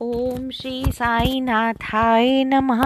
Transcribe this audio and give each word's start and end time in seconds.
ओम 0.00 0.50
श्री 0.50 0.84
साई 0.88 1.40
नाथाय 1.40 2.44
नमः 2.44 2.82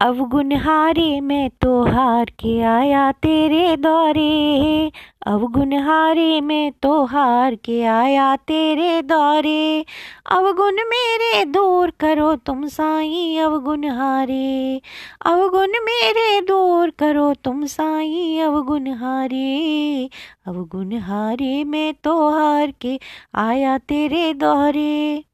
अवगुणहारे 0.00 1.20
मैं 1.20 1.50
तो 1.50 1.82
हार 1.82 2.24
के 2.24 2.60
आया 2.62 3.12
तेरे 3.12 3.76
दौरे। 3.76 4.92
अवगुणहारे 5.26 6.40
मैं 6.40 6.72
तो 6.82 7.04
हार 7.04 7.54
के 7.54 7.82
आया 7.84 8.36
तेरे 8.36 9.02
दौरे। 9.02 9.84
अवगुण 10.30 10.74
मेरे 10.74 11.44
दूर 11.88 11.96
करो 12.00 12.36
तुम 12.36 12.66
साई 12.66 13.36
अवगुणहारे 13.36 14.80
अवगुण 15.26 15.60
मेरे 15.60 16.40
दूर 16.40 16.90
करो 16.90 17.34
तुम 17.34 17.66
साई 17.66 18.38
अवगुण 18.38 18.86
हारे। 18.86 21.64
मैं 21.64 21.94
तो 22.04 22.30
हार 22.30 22.72
के 22.80 23.00
आया 23.34 23.78
तेरे 23.78 24.34
दौरे 24.34 25.24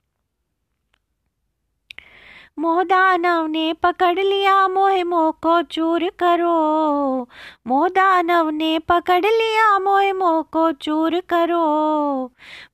मोहदानव 2.58 3.46
ने 3.46 3.72
पकड़ 3.72 4.18
लिया 4.18 4.56
मोहे 4.68 5.02
मोह 5.04 5.30
को 5.42 5.60
चूर 5.62 6.08
करो। 6.18 7.28
मोहदानव 7.66 8.50
ने 8.50 8.78
पकड़ 8.78 9.24
लिया 9.24 9.78
मोहे 9.78 10.12
मोह 10.12 10.40
को 10.52 10.70
चूर 10.72 11.20
करो। 11.28 11.64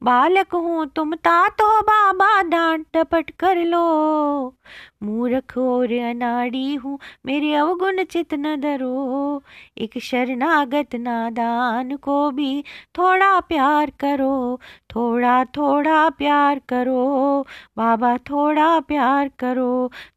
बालक 0.03 0.55
हूँ 0.55 0.87
तुम 0.87 1.15
तात 1.15 1.63
हो 1.63 1.81
बाबा 1.83 2.31
डांट 2.43 2.87
टपट 2.95 3.31
कर 3.31 3.65
लो। 3.65 4.55
मूर्ख 5.03 5.57
और 5.59 5.93
अनाड़ी 6.01 6.75
हूँ 6.75 6.99
मेरे 7.27 7.55
अवगुण 7.55 8.03
चित 8.05 8.35
न 8.35 8.55
धरो। 8.61 9.43
एक 9.79 9.99
शरणागत 9.99 10.95
नादान 10.95 11.97
को 11.97 12.31
भी 12.31 12.63
थोड़ा 12.99 13.39
प्यार 13.41 13.93
करो, 14.01 14.61
थोड़ा 14.95 15.45
थोड़ा 15.57 16.09
प्यार 16.11 16.61
करो। 16.69 17.47
बाबा, 17.77 18.17
थोड़ा 18.31 18.79
प्यार 18.81 19.31
करो। 19.39 19.70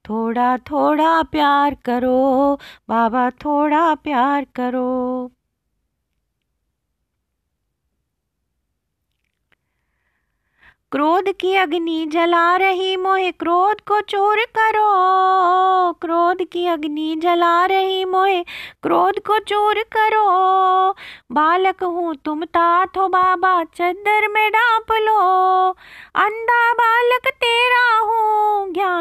थोड़ा 0.09 0.57
थोड़ा 0.57 1.23
प्यार 1.23 1.75
करो, 1.85 2.59
बाबा 2.89 3.29
थोड़ा 3.29 3.95
प्यार 3.95 4.45
करो। 4.55 5.31
क्रोध 10.91 11.23
की 11.39 11.55
अग्नि 11.55 12.05
जला 12.05 12.55
रही 12.55 12.97
मोहे, 12.97 13.31
क्रोध 13.31 13.81
को 13.81 14.01
चोर 14.01 14.37
करो। 14.57 14.89
क्रोध 15.93 16.43
की 16.51 16.65
अग्नि 16.67 17.15
जला 17.15 17.65
रही 17.65 18.05
मोहे, 18.05 18.43
क्रोध 18.83 19.19
को 19.19 19.39
चोर 19.39 19.83
करो। 19.95 20.27
बालक 21.31 21.83
हूँ 21.83 22.15
तुम 22.15 22.45
तात 22.45 22.97
हो 22.97 23.07
बाबा, 23.07 23.63
चद्दर 23.63 24.27
में 24.27 24.49
डांप 24.51 24.91
लो। 24.91 25.19
अंधा 26.15 26.73
बालक 26.73 27.27
तेरा 27.35 27.85
हूँ 27.99 28.52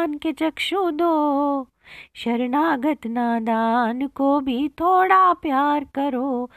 ज्ञान 0.03 0.17
के 0.17 0.31
चक्षु 0.33 0.91
दो। 0.91 1.67
शरणागत 2.15 3.07
नादान 3.07 4.07
को 4.07 4.39
भी 4.39 4.69
थोड़ा 4.69 5.33
प्यार 5.33 5.83
करो, 5.95 6.49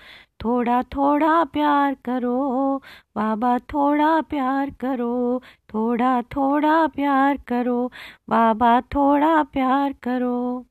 थोड़ा 0.44 0.83
थोड़ा 0.83 1.44
प्यार 1.44 1.94
करो, 1.94 2.83
बाबा, 3.16 3.58
थोड़ा 3.58 4.20
प्यार 4.20 4.70
करो, 4.70 5.42
थोड़ा 5.75 6.22
थोड़ा 6.22 6.86
प्यार 6.86 7.36
करो, 7.36 7.92
बाबा, 8.28 8.80
थोड़ा 8.80 9.42
प्यार 9.42 9.92
करो। 9.92 10.66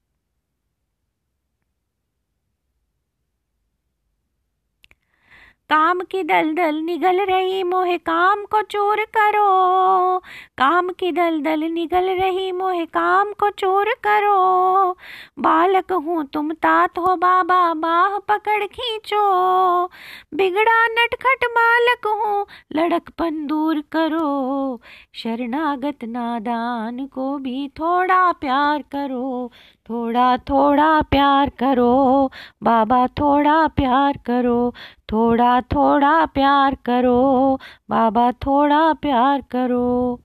काम 5.69 6.01
की 6.01 6.23
दलदल 6.23 6.75
निगल 6.75 7.25
रही, 7.25 7.63
मोहे 7.63 7.97
काम 7.97 8.45
को 8.45 8.61
चूर 8.61 9.05
करो। 9.17 10.21
काम 10.57 10.89
की 10.89 11.11
दलदल 11.11 11.63
निगल 11.63 12.09
रही 12.09 12.51
मोहे 12.51 12.85
काम 12.85 13.33
को 13.33 13.49
चोर 13.49 13.85
करो। 13.85 14.91
बालक 15.39 15.91
हूँ 15.91 16.25
तुम 16.25 16.51
तात 16.51 16.97
हो 16.97 17.16
बाबा, 17.16 17.73
बाह 17.73 18.19
पकड़ 18.19 18.65
खींचो। 18.65 19.85
बिगड़ा 20.33 20.88
नटखट 20.88 21.45
बालक 21.45 22.07
हूँ 22.07 22.45
लड़कपन 22.73 23.45
दूर 23.47 23.83
करो। 23.91 24.81
शरणागत 25.13 26.03
नादान 26.03 27.05
को 27.05 27.38
भी 27.38 27.67
थोड़ा 27.67 28.31
प्यार 28.31 28.81
करो। 28.81 29.51
थोड़ा 29.89 30.38
थोड़ा 30.38 31.01
प्यार 31.01 31.49
करो। 31.49 32.31
बाबा, 32.63 33.07
थोड़ा 33.07 33.67
प्यार 33.67 34.17
करो। 34.25 34.73
थोड़ा 35.11 35.61
थोड़ा 35.61 36.25
प्यार 36.25 36.75
करो। 36.85 37.59
बाबा, 37.89 38.31
थोड़ा 38.31 38.94
प्यार 38.94 39.44
करो। 39.51 40.21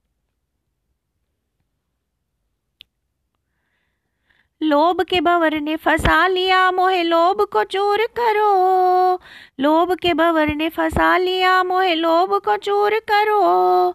लोभ 4.63 5.01
के 5.01 5.21
भंवर 5.21 5.59
ने 5.61 5.75
फंसा 5.75 6.27
लिया 6.27 6.71
मोहे, 6.71 7.03
लोभ 7.03 7.41
को 7.41 7.63
चूर 7.63 7.97
करो। 8.19 9.13
लोभ 9.59 9.93
के 9.93 10.13
भंवर 10.13 10.47
ने 10.55 10.69
फंसा 10.69 11.17
लिया 11.17 11.63
मोहे, 11.63 11.95
लोभ 11.95 12.41
को 12.45 12.57
चूर 12.57 12.91
करो। 13.11 13.89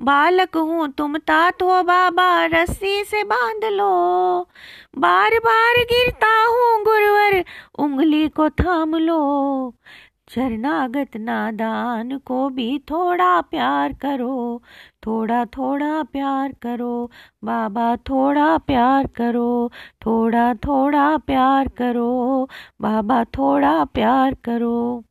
बालक 0.00 0.56
हूँ 0.56 0.88
तुम 0.92 1.18
तात 1.18 1.62
हो 1.62 1.82
बाबा 1.82 2.44
रस्सी 2.44 3.04
से 3.04 3.24
बाँध 3.24 3.64
लो। 3.64 4.48
बार 4.98 5.30
बार 5.38 5.74
गिरता 5.78 6.44
हूँ 6.44 6.84
गुरुवर, 6.84 7.44
उंगली 7.78 8.28
को 8.28 8.50
थाम 8.50 8.96
लो। 8.96 9.74
शरणागत 10.34 11.16
नादान 11.16 12.18
को 12.18 12.48
भी 12.48 12.78
थोड़ा 12.78 13.40
प्यार 13.40 13.92
करो, 13.92 14.62
थोड़ा 15.06 15.44
थोड़ा 15.44 16.02
प्यार 16.02 16.52
करो, 16.62 17.10
बाबा 17.44 17.96
थोड़ा 17.96 18.58
प्यार 18.58 19.06
करो, 19.06 19.70
थोड़ा 20.06 20.54
थोड़ा 20.54 21.16
प्यार 21.16 21.68
करो, 21.68 22.48
बाबा 22.80 23.24
थोड़ा 23.24 23.84
प्यार 23.84 24.34
करो। 24.34 25.04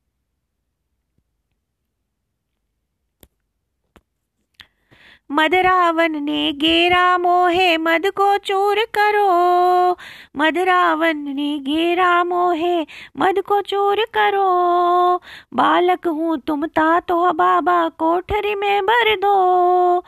मदरावन 5.32 6.24
ने 6.24 6.52
गेरा 6.54 7.18
मोहे 7.18 7.78
मद 7.78 8.06
को 8.08 8.38
चूर 8.38 8.76
करो, 8.98 9.92
मदरावन 10.38 11.18
ने 11.18 11.60
गेरा 11.60 12.24
मोहे 12.24 12.86
मद 13.18 13.42
को 13.42 13.62
चूर 13.62 14.06
करो। 14.14 14.48
बालक 15.54 16.08
हूँ 16.08 16.38
तुम 16.38 16.66
ता 16.66 17.00
तो 17.00 17.34
बाबा 17.34 17.90
कोठरी 17.90 18.56
में 18.56 18.86
भर 18.86 19.16
दो। 19.16 20.04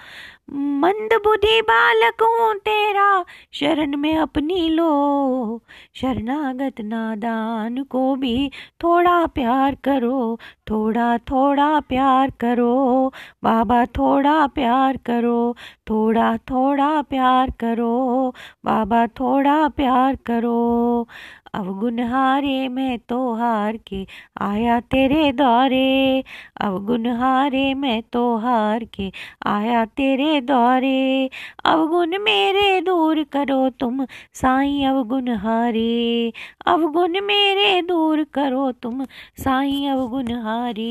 मंद 0.53 1.13
बुद्धि 1.13 1.61
बालक 1.61 2.21
हूँ 2.21 2.53
तेरा, 2.55 3.25
शरण 3.53 3.95
में 3.97 4.17
अपनी 4.17 4.69
लो। 4.69 5.61
शरणागत 5.95 6.81
नादान 6.81 7.83
को 7.83 8.15
भी 8.15 8.51
थोड़ा 8.83 9.25
प्यार 9.27 9.75
करो, 9.75 10.39
थोड़ा 10.69 11.17
थोड़ा 11.17 11.79
प्यार 11.79 12.29
करो। 12.39 13.13
बाबा 13.43 13.85
थोड़ा 13.85 14.47
प्यार 14.47 14.97
करो, 14.97 15.55
थोड़ा 15.89 16.37
थोड़ा 16.37 17.01
प्यार 17.01 17.51
करो। 17.59 18.33
बाबा 18.65 19.07
थोड़ा 19.07 19.67
प्यार 19.67 20.15
करो। 20.15 21.07
अवगुण 21.53 21.99
हारे 22.09 22.67
मैं 22.69 22.97
तो 23.09 23.17
हार 23.35 23.77
के 23.87 24.05
आया 24.41 24.79
तेरे 24.91 25.31
दौरे। 25.31 26.23
अवगुण 26.61 27.07
हारे 27.19 27.73
मैं 27.73 28.01
तो 28.13 28.21
हार 28.37 28.83
के 28.93 29.11
आया 29.47 29.83
तेरे 29.97 30.39
दौरे। 30.41 31.29
अवगुण 31.65 32.17
मेरे 32.23 32.79
दूर 32.81 33.23
करो 33.33 33.69
तुम 33.79 34.05
साईं 34.41 34.85
अवगुण 34.87 35.29
हारे 35.43 36.31
अवगुण 36.67 37.19
मेरे 37.25 37.81
दूर 37.81 38.23
करो 38.33 38.71
तुम 38.81 39.05
साईं 39.43 39.89
अवगुण 39.91 40.31
हारे 40.43 40.83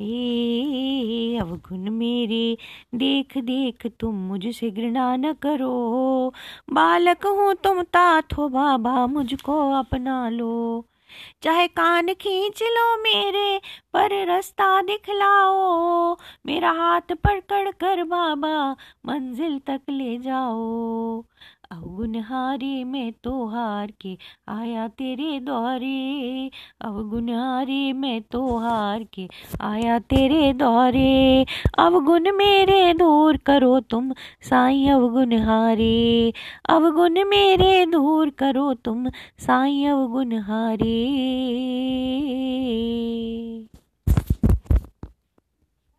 ए 0.00 0.57
अवगुण 1.38 1.78
मेरे। 1.78 2.58
देख 2.94 3.38
देख, 3.38 3.86
तुम 3.86 4.14
मुझसे 4.14 4.70
घृणा 4.70 5.16
न 5.16 5.32
करो। 5.32 6.32
बालक 6.70 7.26
हूँ 7.26 7.54
तुम 7.54 7.82
तात 7.82 8.32
हो 8.32 8.48
बाबा, 8.48 9.06
मुझको 9.06 9.72
अपना 9.72 10.28
लो। 10.28 10.84
चाहे 11.42 11.68
कान 11.68 12.06
खींच 12.06 12.62
लो 12.62 13.02
मेरे, 13.02 13.60
पर 13.92 14.26
रास्ता 14.26 14.82
दिखलाओ। 14.82 16.16
मेरा 16.46 16.70
हाथ 16.70 17.00
पकड़ 17.00 17.70
कर 17.70 18.04
बाबा, 18.04 18.76
मंजिल 19.06 19.58
तक 19.58 19.80
ले 19.90 20.18
जाओ। 20.18 21.24
अवगुण 21.70 22.14
हारे 22.16 22.84
मैं 22.84 23.12
तो 23.24 23.46
हार 23.46 23.92
के 24.00 24.16
आया 24.48 24.86
तेरे 24.88 25.40
द्वारे 25.40 26.50
अवगुण 26.80 27.28
हारे 27.30 27.92
मैं 27.92 28.20
तो 28.22 28.58
हार 28.58 29.04
के 29.14 29.28
आया 29.60 29.98
तेरे 29.98 30.52
द्वारे 30.52 31.44
अवगुण 31.78 32.30
मेरे 32.32 32.94
दूर 32.94 33.36
करो 33.36 33.80
तुम 33.80 34.12
साईं 34.42 34.90
अवगुण 34.92 35.32
हारे। 35.38 36.32
अवगुण 36.68 37.24
मेरे 37.24 37.86
दूर 37.86 38.30
करो 38.30 38.72
तुम 38.74 39.08
साईं 39.38 39.88
अवगुण 39.88 40.32
हारे। 40.38 40.96